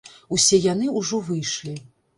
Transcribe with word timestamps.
Усе 0.37 0.59
яны 0.63 0.89
ўжо 0.99 1.23
выйшлі. 1.29 1.81